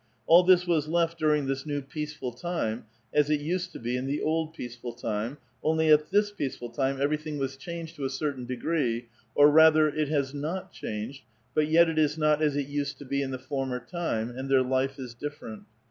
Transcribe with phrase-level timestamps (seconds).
[0.25, 3.95] All this was left during this new peace ful time, as it used to be
[3.95, 8.09] in the old peaceful time, only at this peaceful time everything has changed to a
[8.09, 11.21] certain degree, or rather it has not changed,
[11.53, 14.49] but yet it is not as it used to be in the former time; and
[14.49, 15.65] their life is different.